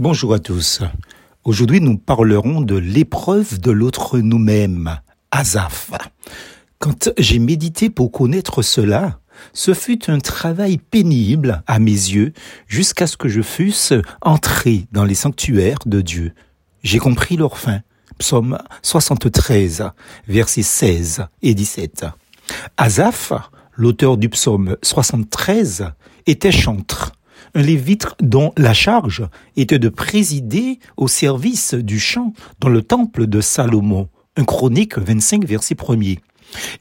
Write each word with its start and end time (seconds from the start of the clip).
Bonjour 0.00 0.32
à 0.32 0.38
tous. 0.38 0.80
Aujourd'hui, 1.44 1.82
nous 1.82 1.98
parlerons 1.98 2.62
de 2.62 2.74
l'épreuve 2.74 3.60
de 3.60 3.70
l'autre 3.70 4.18
nous-mêmes, 4.18 4.98
Azaf. 5.30 5.90
Quand 6.78 7.10
j'ai 7.18 7.38
médité 7.38 7.90
pour 7.90 8.10
connaître 8.10 8.62
cela, 8.62 9.20
ce 9.52 9.74
fut 9.74 10.10
un 10.10 10.18
travail 10.18 10.78
pénible 10.78 11.62
à 11.66 11.78
mes 11.78 11.90
yeux 11.90 12.32
jusqu'à 12.66 13.06
ce 13.06 13.18
que 13.18 13.28
je 13.28 13.42
fusse 13.42 13.92
entré 14.22 14.86
dans 14.90 15.04
les 15.04 15.14
sanctuaires 15.14 15.80
de 15.84 16.00
Dieu. 16.00 16.32
J'ai 16.82 16.98
compris 16.98 17.36
leur 17.36 17.58
fin. 17.58 17.80
Psaume 18.16 18.56
73, 18.80 19.90
versets 20.26 20.62
16 20.62 21.26
et 21.42 21.52
17. 21.52 22.06
Azaf, 22.78 23.34
l'auteur 23.76 24.16
du 24.16 24.30
psaume 24.30 24.78
73, 24.82 25.92
était 26.26 26.52
chantre 26.52 27.12
un 27.54 27.62
lévite 27.62 28.06
dont 28.20 28.52
la 28.56 28.74
charge 28.74 29.26
était 29.56 29.78
de 29.78 29.88
présider 29.88 30.78
au 30.96 31.08
service 31.08 31.74
du 31.74 31.98
chant 31.98 32.32
dans 32.60 32.68
le 32.68 32.82
temple 32.82 33.26
de 33.26 33.40
Salomon. 33.40 34.08
Un 34.36 34.44
chronique 34.44 34.98
25 34.98 35.44
verset 35.44 35.76
1 35.86 35.96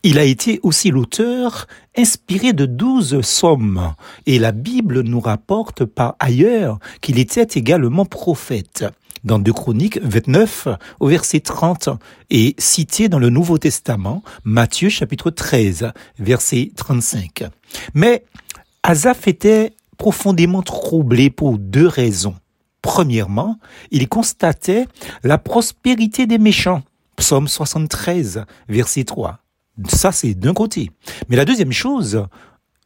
Il 0.03 0.19
a 0.19 0.23
été 0.23 0.59
aussi 0.63 0.91
l'auteur 0.91 1.67
inspiré 1.97 2.53
de 2.53 2.65
douze 2.65 3.21
sommes, 3.21 3.93
et 4.25 4.39
la 4.39 4.51
Bible 4.51 5.01
nous 5.01 5.19
rapporte 5.19 5.85
par 5.85 6.15
ailleurs 6.19 6.79
qu'il 7.01 7.19
était 7.19 7.47
également 7.59 8.05
prophète. 8.05 8.85
Dans 9.25 9.37
2 9.37 9.51
Chroniques 9.51 9.99
29 10.01 10.69
au 11.01 11.07
verset 11.07 11.41
30 11.41 11.89
et 12.29 12.55
cité 12.57 13.09
dans 13.09 13.19
le 13.19 13.29
Nouveau 13.29 13.57
Testament, 13.57 14.23
Matthieu 14.45 14.87
chapitre 14.87 15.29
13 15.29 15.91
verset 16.19 16.71
35. 16.77 17.43
Mais 17.93 18.23
Azaph 18.83 19.27
était 19.27 19.73
profondément 19.99 20.63
troublé 20.63 21.29
pour 21.29 21.59
deux 21.59 21.85
raisons. 21.85 22.35
Premièrement, 22.81 23.59
il 23.91 24.07
constatait 24.07 24.87
la 25.23 25.37
prospérité 25.37 26.25
des 26.25 26.39
méchants. 26.39 26.81
Psaume 27.17 27.49
73, 27.49 28.45
verset 28.69 29.03
3. 29.03 29.39
Ça, 29.87 30.11
c'est 30.11 30.33
d'un 30.33 30.53
côté. 30.53 30.89
Mais 31.27 31.35
la 31.35 31.43
deuxième 31.45 31.73
chose, 31.73 32.25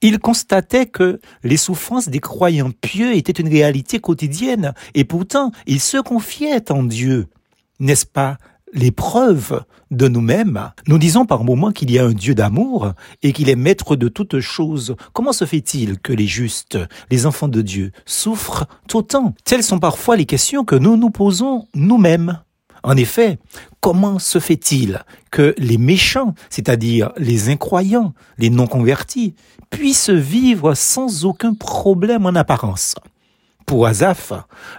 il 0.02 0.20
constatait 0.20 0.88
que 0.88 1.22
les 1.44 1.56
souffrances 1.56 2.10
des 2.10 2.20
croyants 2.20 2.72
pieux 2.82 3.16
étaient 3.16 3.32
une 3.32 3.48
réalité 3.48 4.00
quotidienne, 4.00 4.74
et 4.96 5.04
pourtant, 5.04 5.52
il 5.68 5.80
se 5.80 5.98
confiait 5.98 6.72
en 6.72 6.84
Dieu. 6.84 7.28
N'est-ce 7.80 8.08
pas 8.08 8.38
l'épreuve 8.74 9.64
de 9.92 10.08
nous-mêmes. 10.08 10.72
Nous 10.88 10.98
disons 10.98 11.26
par 11.26 11.44
moments 11.44 11.72
qu'il 11.72 11.92
y 11.92 12.00
a 12.00 12.06
un 12.06 12.14
Dieu 12.14 12.36
d'amour 12.36 12.94
et 13.22 13.32
qu'il 13.32 13.50
est 13.50 13.56
maître 13.56 13.96
de 13.96 14.08
toutes 14.08 14.40
choses. 14.40 14.96
Comment 15.14 15.34
se 15.34 15.46
fait-il 15.46 16.00
que 16.00 16.14
les 16.14 16.28
justes, 16.28 16.78
les 17.10 17.26
enfants 17.26 17.48
de 17.48 17.62
Dieu, 17.62 17.92
souffrent 18.06 18.66
autant? 18.94 19.34
Telles 19.46 19.64
sont 19.64 19.80
parfois 19.80 20.18
les 20.18 20.26
questions 20.26 20.66
que 20.66 20.76
nous 20.76 20.98
nous 20.98 21.10
posons 21.10 21.68
nous-mêmes. 21.74 22.42
En 22.84 22.98
effet, 22.98 23.40
comment 23.80 24.20
se 24.20 24.40
fait-il 24.40 25.04
que 25.32 25.56
les 25.58 25.78
méchants, 25.78 26.34
c'est-à-dire 26.50 27.12
les 27.18 27.50
incroyants, 27.50 28.14
les 28.38 28.50
non-convertis, 28.50 29.36
puissent 29.70 30.10
vivre 30.10 30.74
sans 30.74 31.24
aucun 31.24 31.54
problème 31.54 32.26
en 32.26 32.36
apparence? 32.36 32.96
Pour 33.74 33.88
Azaph, 33.88 34.34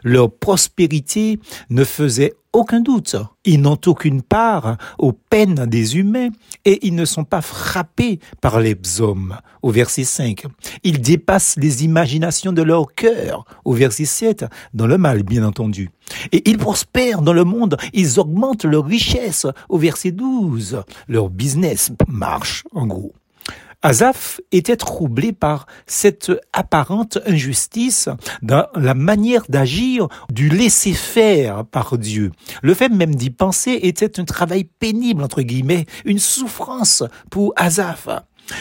leur 0.04 0.30
prospérité 0.30 1.40
ne 1.68 1.82
faisait 1.82 2.32
aucun 2.52 2.78
doute. 2.78 3.16
Ils 3.44 3.60
n'ont 3.60 3.80
aucune 3.86 4.22
part 4.22 4.76
aux 5.00 5.12
peines 5.12 5.66
des 5.66 5.96
humains 5.96 6.28
et 6.64 6.78
ils 6.86 6.94
ne 6.94 7.04
sont 7.04 7.24
pas 7.24 7.40
frappés 7.40 8.20
par 8.40 8.60
les 8.60 8.76
hommes. 9.00 9.36
Au 9.62 9.72
verset 9.72 10.04
5. 10.04 10.44
Ils 10.84 11.00
dépassent 11.00 11.56
les 11.56 11.84
imaginations 11.84 12.52
de 12.52 12.62
leur 12.62 12.94
cœur. 12.94 13.44
Au 13.64 13.72
verset 13.72 14.04
7. 14.04 14.44
Dans 14.74 14.86
le 14.86 14.96
mal, 14.96 15.24
bien 15.24 15.44
entendu. 15.44 15.90
Et 16.30 16.48
ils 16.48 16.58
prospèrent 16.58 17.20
dans 17.20 17.32
le 17.32 17.42
monde. 17.42 17.76
Ils 17.94 18.20
augmentent 18.20 18.64
leur 18.64 18.84
richesse. 18.84 19.44
Au 19.68 19.76
verset 19.76 20.12
12. 20.12 20.84
Leur 21.08 21.30
business 21.30 21.90
marche, 22.06 22.62
en 22.72 22.86
gros. 22.86 23.12
Azaph 23.84 24.40
était 24.50 24.78
troublé 24.78 25.34
par 25.34 25.66
cette 25.86 26.32
apparente 26.54 27.18
injustice 27.26 28.08
dans 28.40 28.66
la 28.74 28.94
manière 28.94 29.44
d'agir 29.50 30.08
du 30.32 30.48
laisser 30.48 30.94
faire 30.94 31.66
par 31.66 31.98
Dieu. 31.98 32.32
Le 32.62 32.72
fait 32.72 32.88
même 32.88 33.14
d'y 33.14 33.28
penser 33.28 33.78
était 33.82 34.18
un 34.18 34.24
travail 34.24 34.64
pénible, 34.64 35.22
entre 35.22 35.42
guillemets, 35.42 35.84
une 36.06 36.18
souffrance 36.18 37.02
pour 37.30 37.52
Azaph. 37.56 38.08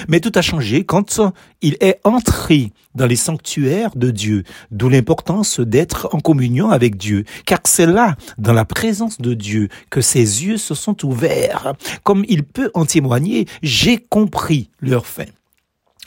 Mais 0.08 0.20
tout 0.20 0.32
a 0.36 0.42
changé 0.42 0.86
quand 0.86 1.22
il 1.62 1.78
est 1.80 2.00
entré 2.04 2.72
dans 2.96 3.06
les 3.06 3.16
sanctuaires 3.16 3.96
de 3.96 4.12
Dieu, 4.12 4.44
d'où 4.72 4.90
l'importance 4.90 5.60
d'être 5.60 6.10
en 6.12 6.20
communion 6.20 6.70
avec 6.70 6.98
Dieu, 6.98 7.26
car 7.46 7.60
c'est 7.66 7.86
là, 7.86 8.16
dans 8.38 8.54
la 8.54 8.66
présence 8.66 9.20
de 9.20 9.34
Dieu, 9.34 9.70
que 9.90 10.02
ses 10.02 10.46
yeux 10.46 10.58
se 10.58 10.76
sont 10.76 11.06
ouverts. 11.06 11.74
Comme 12.04 12.26
il 12.28 12.44
peut 12.44 12.72
en 12.74 12.86
témoigner, 12.86 13.48
j'ai 13.62 13.98
compris 13.98 14.70
leur 14.80 15.06
fin. 15.06 15.26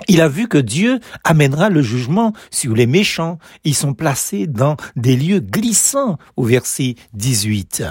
Il 0.08 0.20
a 0.20 0.28
vu 0.28 0.46
que 0.46 0.58
Dieu 0.58 1.00
amènera 1.24 1.70
le 1.70 1.80
jugement 1.80 2.34
sur 2.50 2.74
les 2.74 2.86
méchants. 2.86 3.38
Ils 3.64 3.74
sont 3.74 3.94
placés 3.94 4.46
dans 4.46 4.76
des 4.94 5.16
lieux 5.16 5.40
glissants 5.40 6.18
au 6.36 6.44
verset 6.44 6.96
18. 7.14 7.82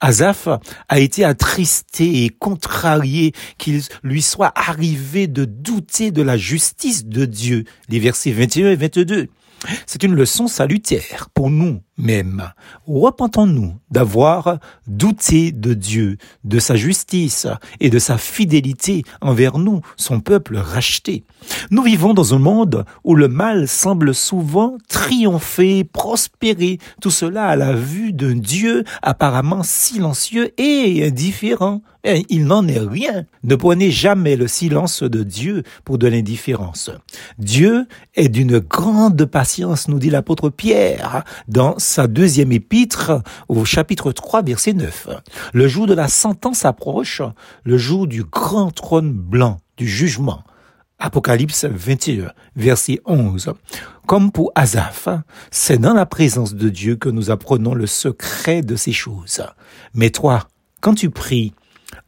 Azaph 0.00 0.48
a 0.88 0.98
été 0.98 1.24
attristé 1.24 2.24
et 2.24 2.28
contrarié 2.28 3.32
qu'il 3.58 3.82
lui 4.02 4.22
soit 4.22 4.52
arrivé 4.54 5.26
de 5.26 5.44
douter 5.44 6.10
de 6.10 6.22
la 6.22 6.36
justice 6.36 7.06
de 7.06 7.24
Dieu. 7.24 7.64
Les 7.88 7.98
versets 7.98 8.32
21 8.32 8.70
et 8.70 8.76
22. 8.76 9.28
C'est 9.86 10.02
une 10.02 10.14
leçon 10.14 10.48
salutaire 10.48 11.28
pour 11.34 11.50
nous 11.50 11.80
mêmes. 11.98 12.52
Repentons-nous 12.86 13.74
d'avoir 13.90 14.58
douté 14.86 15.52
de 15.52 15.74
Dieu, 15.74 16.18
de 16.44 16.58
sa 16.58 16.76
justice 16.76 17.46
et 17.80 17.90
de 17.90 17.98
sa 17.98 18.18
fidélité 18.18 19.02
envers 19.20 19.58
nous, 19.58 19.80
son 19.96 20.20
peuple 20.20 20.56
racheté. 20.56 21.24
Nous 21.70 21.82
vivons 21.82 22.14
dans 22.14 22.34
un 22.34 22.38
monde 22.38 22.84
où 23.04 23.14
le 23.14 23.28
mal 23.28 23.68
semble 23.68 24.14
souvent 24.14 24.76
triompher, 24.88 25.84
prospérer, 25.84 26.78
tout 27.00 27.10
cela 27.10 27.46
à 27.46 27.56
la 27.56 27.72
vue 27.72 28.12
d'un 28.12 28.34
Dieu 28.34 28.84
apparemment 29.02 29.62
silencieux 29.62 30.52
et 30.60 31.06
indifférent. 31.06 31.82
il 32.04 32.46
n'en 32.46 32.66
est 32.68 32.78
rien. 32.78 33.24
Ne 33.42 33.56
prenez 33.56 33.90
jamais 33.90 34.36
le 34.36 34.48
silence 34.48 35.02
de 35.02 35.22
Dieu 35.22 35.62
pour 35.84 35.98
de 35.98 36.06
l'indifférence. 36.06 36.90
Dieu 37.38 37.86
est 38.14 38.28
d'une 38.28 38.58
grande 38.58 39.24
patience, 39.24 39.88
nous 39.88 39.98
dit 39.98 40.10
l'apôtre 40.10 40.50
Pierre 40.50 41.24
dans 41.48 41.78
sa 41.86 42.06
deuxième 42.06 42.52
épître 42.52 43.22
au 43.48 43.64
chapitre 43.64 44.12
3 44.12 44.42
verset 44.42 44.72
9. 44.72 45.08
Le 45.52 45.68
jour 45.68 45.86
de 45.86 45.94
la 45.94 46.08
sentence 46.08 46.64
approche, 46.64 47.22
le 47.64 47.78
jour 47.78 48.06
du 48.06 48.24
grand 48.24 48.70
trône 48.70 49.12
blanc, 49.12 49.60
du 49.76 49.86
jugement. 49.86 50.42
Apocalypse 50.98 51.64
21, 51.64 52.32
verset 52.56 53.00
11. 53.04 53.52
Comme 54.06 54.32
pour 54.32 54.50
Azaph, 54.54 55.08
c'est 55.50 55.78
dans 55.78 55.94
la 55.94 56.06
présence 56.06 56.54
de 56.54 56.68
Dieu 56.68 56.96
que 56.96 57.08
nous 57.08 57.30
apprenons 57.30 57.74
le 57.74 57.86
secret 57.86 58.62
de 58.62 58.76
ces 58.76 58.92
choses. 58.92 59.42
Mais 59.94 60.10
toi, 60.10 60.48
quand 60.80 60.94
tu 60.94 61.10
pries, 61.10 61.52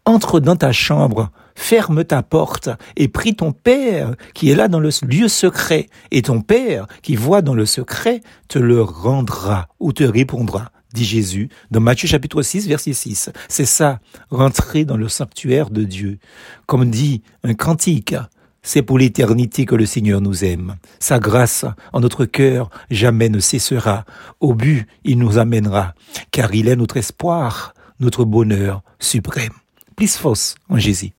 entre 0.04 0.40
dans 0.40 0.56
ta 0.56 0.72
chambre, 0.72 1.30
ferme 1.58 2.04
ta 2.04 2.22
porte 2.22 2.70
et 2.96 3.08
prie 3.08 3.34
ton 3.34 3.52
Père 3.52 4.14
qui 4.32 4.50
est 4.50 4.54
là 4.54 4.68
dans 4.68 4.80
le 4.80 4.90
lieu 5.06 5.28
secret, 5.28 5.88
et 6.10 6.22
ton 6.22 6.40
Père 6.40 6.86
qui 7.02 7.16
voit 7.16 7.42
dans 7.42 7.54
le 7.54 7.66
secret 7.66 8.22
te 8.46 8.58
le 8.58 8.80
rendra 8.80 9.68
ou 9.80 9.92
te 9.92 10.04
répondra 10.04 10.70
dit 10.94 11.04
Jésus 11.04 11.50
dans 11.70 11.80
Matthieu 11.80 12.08
chapitre 12.08 12.40
6 12.40 12.66
verset 12.66 12.94
6. 12.94 13.30
C'est 13.48 13.66
ça, 13.66 14.00
rentrer 14.30 14.86
dans 14.86 14.96
le 14.96 15.08
sanctuaire 15.08 15.68
de 15.68 15.84
Dieu. 15.84 16.18
Comme 16.64 16.90
dit 16.90 17.22
un 17.44 17.52
cantique, 17.52 18.14
c'est 18.62 18.80
pour 18.80 18.98
l'éternité 18.98 19.66
que 19.66 19.74
le 19.74 19.84
Seigneur 19.84 20.22
nous 20.22 20.44
aime. 20.44 20.76
Sa 20.98 21.18
grâce 21.18 21.66
en 21.92 22.00
notre 22.00 22.24
cœur 22.24 22.70
jamais 22.90 23.28
ne 23.28 23.38
cessera. 23.38 24.06
Au 24.40 24.54
but, 24.54 24.86
il 25.04 25.18
nous 25.18 25.36
amènera, 25.36 25.94
car 26.30 26.54
il 26.54 26.68
est 26.68 26.76
notre 26.76 26.96
espoir, 26.96 27.74
notre 28.00 28.24
bonheur 28.24 28.82
suprême. 28.98 29.52
Plus 29.94 30.16
force 30.16 30.54
en 30.70 30.78
Jésus. 30.78 31.12